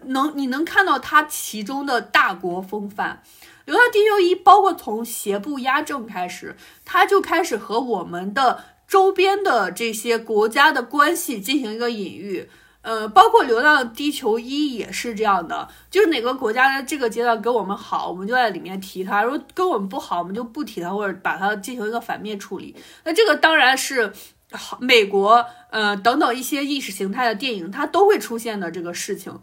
[0.04, 3.24] 能你能看到它其中的大国风范。
[3.68, 6.56] 流浪地球一，包括从邪不压正开始，
[6.86, 12.50] 他就开始和我们的周边的这些国家的关系进行一个隐喻。
[12.82, 22.74] 呃，包括流浪地球一也是这样的，就是哪个国家在这个阶段跟我们好，我们就在里面提它；如果跟我们不好，我们就不提它，或者把它进行一个反面处理。
[23.04, 24.14] 那这个当然是
[24.54, 29.38] 好，美国呃等等一些意识形态的电影，它都会出现的这个事情。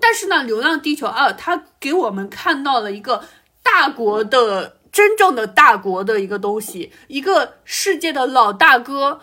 [0.00, 3.22] 但是呢，流浪地球二，它给我们看到了一个。
[3.70, 9.20] 大国的真正的大国的一个东西，一个世界的老大哥，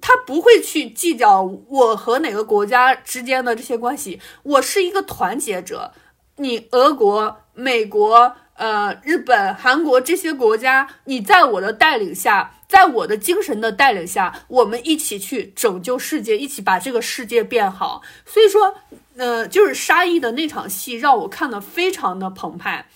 [0.00, 4.20] 他不会去计较我和哪个国家之间的这些关系。
[4.42, 5.92] 我是一个团结者，
[6.36, 18.02] 你俄国、美国、呃日本、韩国这些国家，你在我的带领下，在我的精神的带领下，我们一起去拯救世界，一起把这个世界变好。
[18.26, 18.74] 所以说，
[19.16, 22.86] 呃，就是沙溢的那场戏让我看的非常的澎湃。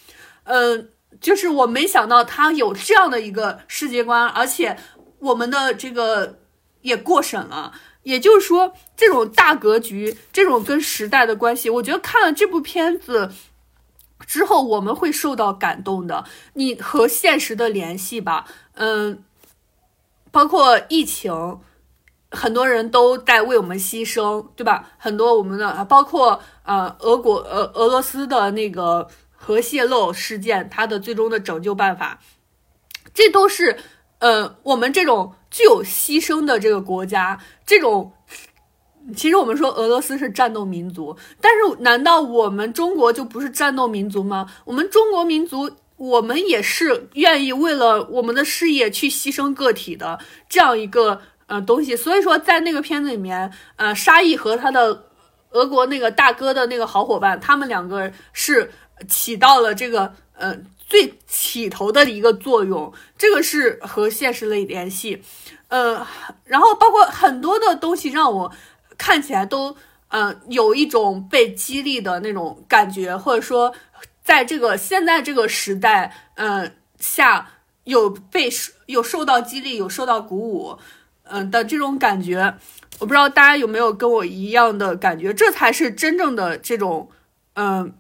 [0.45, 4.77] 嗯，就是我没想到他有这样的一个世界观，而且
[5.19, 6.39] 我们的这个
[6.83, 7.73] 也过审了。
[8.03, 13.31] 也就是说，这种大格局，这种跟时代的关系，我觉得看了这部片子
[14.27, 16.25] 之后，我们会受到感动的。
[16.55, 19.23] 你和现实的联系吧，嗯，
[20.31, 21.61] 包括疫情，
[22.31, 24.93] 很多人都在为我们牺牲，对吧？
[24.97, 29.07] 很多我们的，包括呃，俄国呃俄罗斯的那个
[29.43, 32.21] 核泄漏事件，它的最终的拯救办法，
[33.15, 33.79] 这都是
[34.19, 38.13] 呃我们这种具有牺牲的这个国家，这种
[39.17, 44.53] 其实我们说俄罗斯是战斗民族，但是难道我们中国就不是战斗民族吗？
[44.67, 50.19] 我们中国民族，我们也是愿意为了我们的事业去牺牲个体的
[50.49, 51.23] 这样一个。
[51.51, 55.07] 呃，东西，所以说在那个片子里面，呃，沙溢和他的
[55.51, 58.71] 俄国那个大哥的那个好伙伴，他们两个是
[59.09, 65.23] 起到了这个呃最起头的一个作用，这个是和现实类联系，
[65.69, 66.07] 呃，
[66.45, 68.53] 然后包括很多的东西让我
[68.99, 69.77] 看起来都
[70.09, 73.75] 呃有一种被激励的那种感觉，或者说
[74.23, 77.51] 在这个现在这个时代，嗯下
[77.85, 78.51] 有被
[78.87, 80.79] 有受到激励，有受到鼓舞。
[81.33, 82.57] 嗯的这种感觉，
[82.99, 87.09] 我不知道大家有没有跟我一样的感觉，这才是真正的这种
[87.55, 87.95] 嗯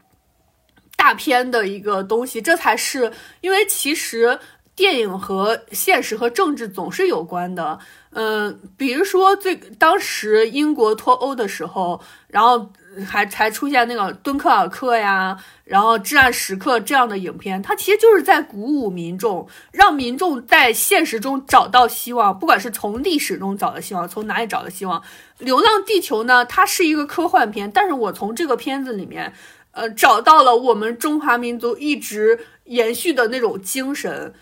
[1.00, 4.38] 大片的一个东西，这才是因为其实
[4.76, 7.78] 电影和现实和政治总是有关的，
[8.10, 11.98] 嗯，比如说最当时英国脱欧的时候，
[12.28, 12.70] 然后。
[13.06, 25.00] 还才出现那个敦刻尔克呀，然后至暗时刻这样的影片，它其实就是在鼓舞民众，让民众在现实中找到希望，不管是从历史中找的希望，从哪里找的希望。
[25.38, 29.32] 流浪地球呢，它是一个科幻片，但是我从这个片子里面，
[29.72, 34.34] 呃，找到了我们中华民族一直延续的那种精神。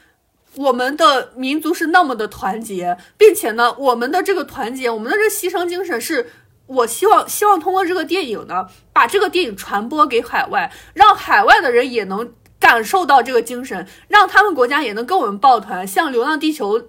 [0.55, 6.31] 我们的民族是那么的团结，并且呢，我们的这个团结，我们的这牺牲精神是。
[6.69, 16.89] 我希望希望通过这个电影呢，把这个电影传播给海外，让海外的人也能感受到这个精神，让他们国家也能跟我们抱团，像《流浪地球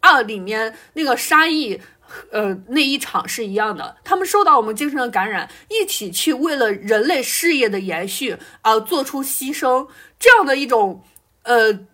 [0.00, 1.78] 二》里面那个沙溢，
[2.30, 9.88] 呃那一场是一样的，他们受到我们精神的感染，一起去为了人类事业的延续而做出牺牲，
[10.18, 11.02] 这样的一种
[11.42, 11.86] 呃。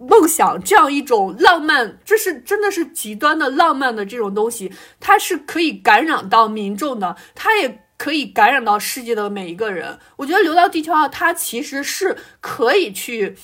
[0.00, 9.98] 梦想这样一种浪漫，这是真的是极端的浪漫的这种东西，它是可以感染到民众的，它也可以感染到世界的每一个人。
[10.18, 13.36] 我觉得《流浪地球二》它其实是可以去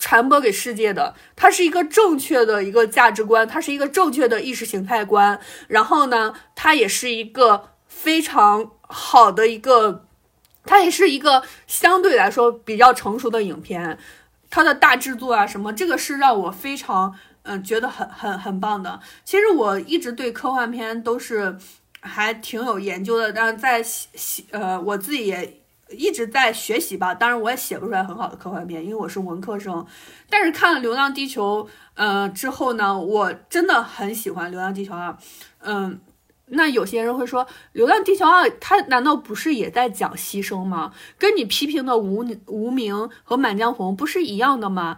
[0.00, 5.38] 传播给世界的，它是一个正确的一个价值观，它是一个正确的意识形态观。
[5.68, 10.06] 然后呢，它也是一个非常好的一个，
[10.64, 13.98] 它也是一个相对来说比较成熟的影片。
[14.48, 18.98] 它的大制作啊，什么这个是让我非常嗯觉得很很很棒的。
[19.24, 21.56] 其实我一直对科幻片都是
[22.00, 25.59] 还挺有研究的，但是在写呃我自己也
[25.92, 27.14] 一直在学习吧。
[27.14, 29.86] 当然我也写不出来很好的科幻片，因为我是文科生。
[30.28, 31.64] 但是看了《流浪地球》
[31.94, 35.16] 呃之后呢，我真的很喜欢《流浪地球》二，
[35.60, 36.00] 嗯。
[36.52, 40.92] 那有些人会说，《流浪地球二》它难道不是也在讲牺牲吗？
[41.16, 44.96] 跟你批评的《无无名》和《满江红》不是一样的吗？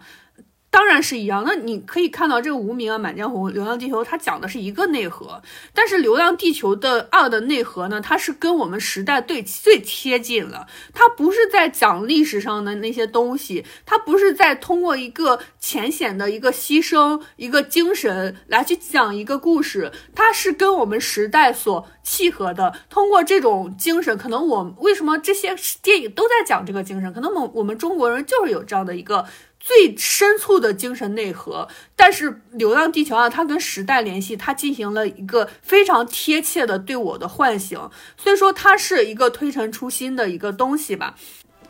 [0.72, 1.44] 当然是一样。
[1.46, 5.42] 那你可以看到这个《无名》啊，《满江红》《流浪地球》，它讲的是一个内核。
[5.74, 10.66] 但是《流浪地球》的二的内核呢，它是跟我们时代对最贴近了。
[10.94, 22.74] 它不是在讲历史上的那些东西，它不是在通过一个浅显的一个牺牲、一个精神来去讲一个故事，它是跟我们时代所契合的。
[22.88, 27.12] 通过这种精神，可能我为什么这些电影都在讲这个精神？
[27.12, 29.26] 可能我我们中国人就是有这样的一个。
[29.64, 37.78] 最深处的精神内核，但是《流浪地球》啊，它跟时代联系，它进行了一个非常贴切的对我的唤醒，
[38.16, 41.14] 所以说它是一个推陈出新的一个东西吧，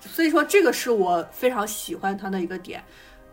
[0.00, 2.82] 所以说这个是我非常喜欢它的一个点。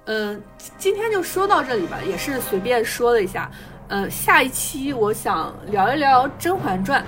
[0.05, 0.41] 嗯，
[0.77, 3.49] 今天就说到这里吧，也是随便说了一下。
[3.87, 7.01] 嗯，下一期我想聊一聊《甄嬛传》，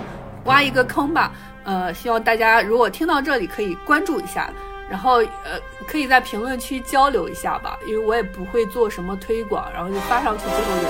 [0.46, 1.32] 挖一个坑吧。
[1.64, 4.50] 呃，希望大家如果听到这里可以关注一下。
[4.92, 10.88] 然后呃，可以在评论区交流一下吧，因为我也不会做什么推广，然后就发上去之后也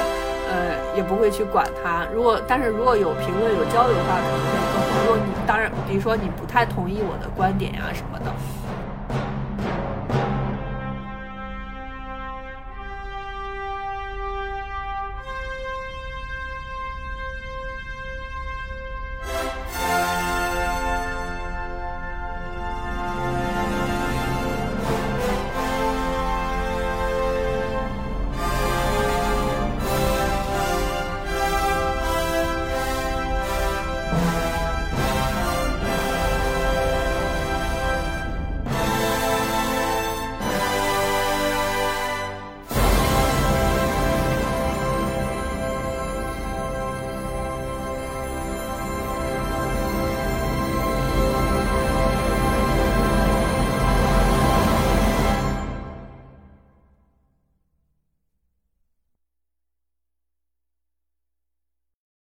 [0.50, 2.04] 呃也不会去管它。
[2.12, 5.02] 如果但是如果有评论有交流的话，可能会更好。
[5.02, 8.34] 如果你当然，比如说你不太同意我的观点呀什么的，